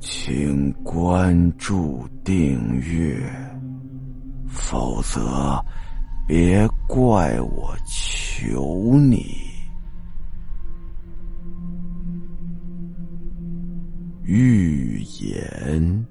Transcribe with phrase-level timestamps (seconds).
[0.00, 3.20] 请关注订阅，
[4.48, 5.62] 否则
[6.26, 9.26] 别怪我求你。
[14.24, 16.06] 预言。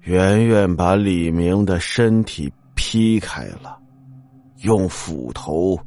[0.00, 3.80] 圆圆把李明的身体劈开了，
[4.62, 5.78] 用斧头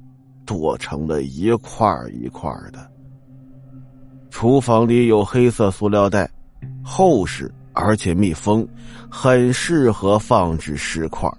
[0.46, 2.90] 剁成了一块一块的。
[4.30, 6.30] 厨房里有黑色塑料袋，
[6.84, 8.68] 厚实而且密封，
[9.10, 11.30] 很适合放置尸块。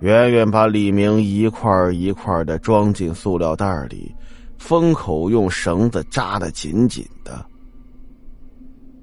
[0.00, 4.14] 圆圆把李明一块一块的装进塑料袋里，
[4.58, 7.44] 封口用绳子扎得紧紧的。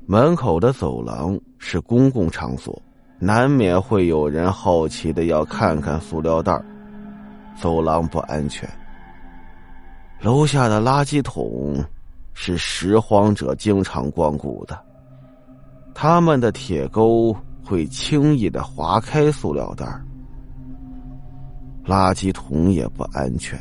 [0.05, 2.81] 门口的走廊是公共场所，
[3.19, 6.61] 难免会有人好奇的要看看塑料袋。
[7.55, 8.69] 走廊不安全。
[10.21, 11.83] 楼下的垃圾桶。
[12.41, 14.81] 是拾荒者经常光顾的，
[15.93, 19.85] 他们的铁钩会轻易的划开塑料袋
[21.85, 23.59] 垃圾桶也不安全。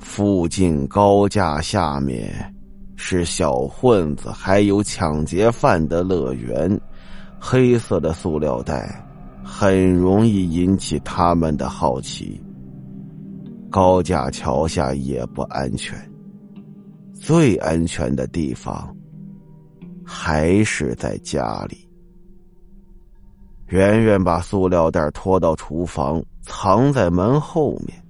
[0.00, 2.52] 附近高架下面
[2.96, 6.80] 是小混子还有抢劫犯的乐园，
[7.38, 9.08] 黑色的塑料袋
[9.44, 12.42] 很容易引起他们的好奇。
[13.70, 16.09] 高架桥下也不安全。
[17.20, 18.96] 最安全的地方，
[20.02, 21.86] 还是在家里。
[23.68, 28.02] 圆圆把塑料袋拖到厨房，藏在门后面。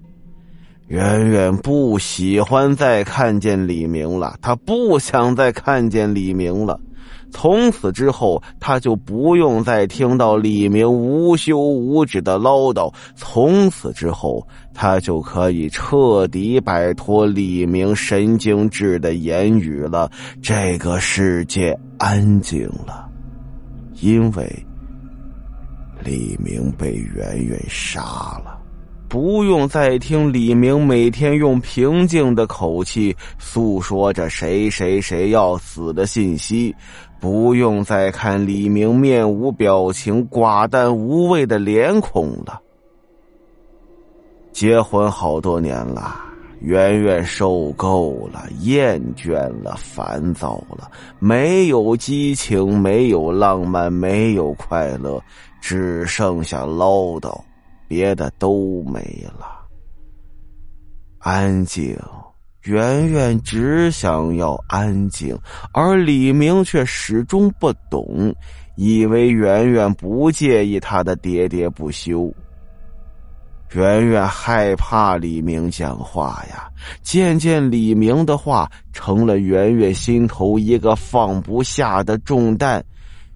[0.86, 6.80] 圆圆不喜欢再看见李明了，他不想再看见李明了。
[7.30, 12.92] 从此之后，他就不用再听到李明无休无止的唠叨。
[13.14, 20.10] 从此之后，他就可以彻底摆脱李明神经质的言语了。
[20.42, 23.08] 这个世界安静了，
[24.00, 24.66] 因为
[26.02, 28.00] 李明被圆圆杀
[28.44, 28.58] 了。
[29.10, 36.72] 不用再听李明每天用平静的口气诉说着谁谁谁要死的信息，
[37.18, 42.60] 不用再看李明面无表情、寡淡无味的脸孔了。
[44.52, 46.14] 结婚好多年了，
[46.60, 50.88] 圆圆受够了、厌倦了、烦躁了，
[51.18, 55.20] 没有激情，没有浪漫，没有快乐，
[55.60, 57.36] 只剩下唠叨。
[57.90, 59.66] 别的都没了，
[61.18, 61.98] 安静。
[62.62, 65.36] 圆圆只想要安静，
[65.72, 68.32] 而李明却始终不懂，
[68.76, 72.32] 以为圆圆不介意他的喋喋不休。
[73.72, 76.70] 圆圆害怕李明讲话呀，
[77.02, 82.84] 渐渐李明的话成了圆圆心头一个放不下的重担。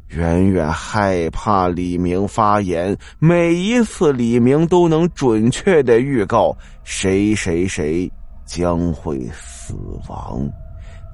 [0.09, 8.11] 远远害怕李明发言，每一次李明都能准确的预告谁谁谁
[8.45, 9.75] 将会死
[10.09, 10.49] 亡，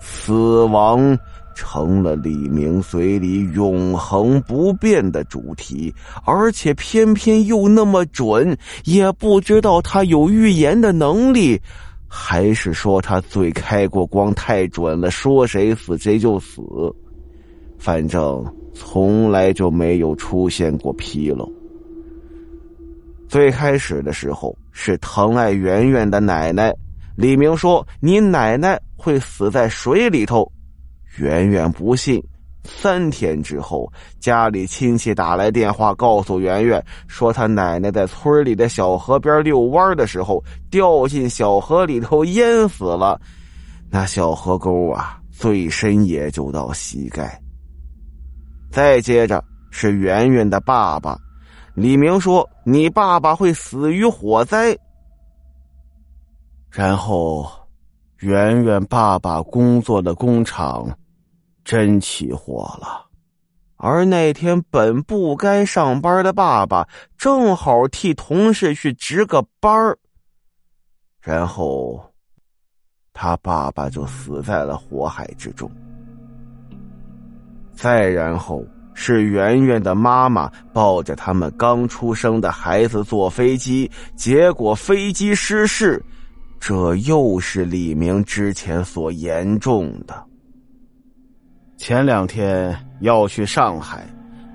[0.00, 1.18] 死亡
[1.54, 11.58] 成了李明嘴里永恒不变的主题，而且偏偏又那么准，也不知道他有预言的能力，
[12.06, 16.60] 还是说他嘴开过光太准了，说谁死谁就死，
[17.80, 18.46] 反正。
[18.72, 21.46] 从来就没有出现过纰漏。
[23.28, 26.72] 最开始的时候是疼爱圆圆的奶奶，
[27.14, 30.50] 李明说：“你奶奶会死在水里头。”
[31.18, 32.22] 圆圆不信。
[32.64, 43.20] 三天之后，家里亲戚打来电话，告诉圆圆说，他奶奶在村里的小河边遛弯的时候掉进小河里头淹死了。
[43.91, 47.38] 那小河沟啊，最深也就到膝盖。
[48.70, 51.19] 再接着是圆圆的爸爸，
[51.75, 54.76] 李明说：“你爸爸会死于火灾。”
[56.71, 57.50] 然后，
[58.18, 60.89] 圆圆爸爸工作的工厂
[61.65, 63.06] 真起火了，
[63.77, 69.98] 而那天本不该上班的爸爸正好替同事去值个班儿，
[71.21, 72.00] 然后
[73.12, 75.68] 他爸爸就死在了火海之中。
[77.80, 78.62] 再然后
[78.92, 86.04] 是圆圆的妈妈抱着他们刚出生的孩子坐飞机，结果飞机失事，
[86.60, 90.22] 这又是李明之前所严重的。
[91.78, 94.06] 前两天要去上海，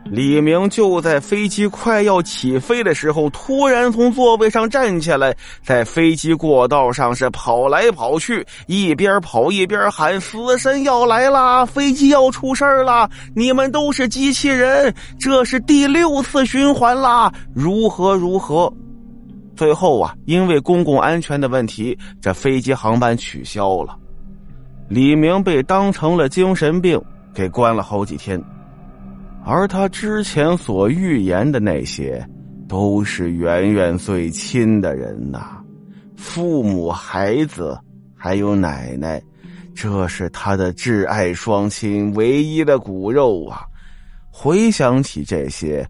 [0.05, 11.65] 李明就在飞机快要起飞的时候，突然从座位上站起来，在飞机过道上是跑来跑去，一边跑一边喊：“死神要来啦！
[11.65, 13.09] 飞机要出事儿啦！
[13.35, 14.93] 你们都是机器人！
[15.19, 17.33] 这是第六次循环啦！
[17.53, 18.71] 如何如何？”
[19.57, 23.97] 最后啊，因为公共安全的问题，这飞机航班取消了。
[24.87, 27.01] 李明被当成了精神病，
[27.33, 28.39] 给关了好几天。
[29.47, 32.27] 而他之前所预言的那些，
[32.67, 35.63] 都是圆圆最亲的人呐，
[36.17, 37.77] 父母、孩子，
[38.15, 39.21] 还有奶奶，
[39.75, 43.61] 这是他的挚爱双亲，唯一的骨肉啊！
[44.31, 45.87] 回想起这些，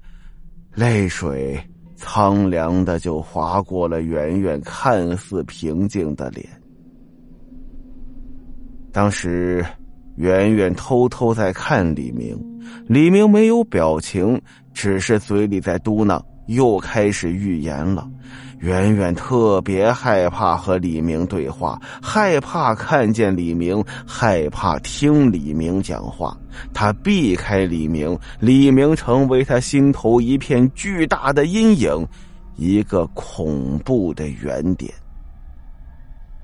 [0.74, 1.58] 泪水
[1.96, 6.46] 苍凉的就划过了圆圆看似平静的脸。
[8.92, 9.66] 当时。
[10.16, 12.38] 圆圆偷偷在看李明，
[12.88, 14.42] 李明没有表情，
[14.74, 18.08] 只是嘴里在嘟囔，又开始预言了。
[18.60, 26.36] 圆圆特别害怕和李明对话，害怕看见李明，害怕听李明讲话。
[26.74, 32.08] 他避开李明，李明成为他心头一片巨大的阴影，
[32.56, 34.92] 一个恐怖的原点。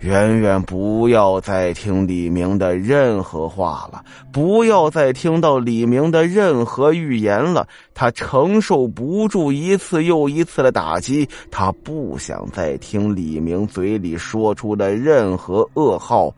[0.02, 4.04] 圆圆，不要再听李明的任何话了，
[4.34, 7.68] 不要再听到李明的任何预言了。
[7.94, 16.34] 他承受不住一次又一次的打击，他不想再听李明嘴里说出的任何噩耗，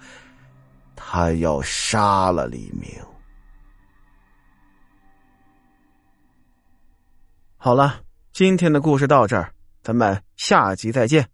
[0.93, 2.89] 他要杀了李明。
[7.55, 8.01] 好了，
[8.33, 11.25] 今天的故事到这儿，咱们下集再见。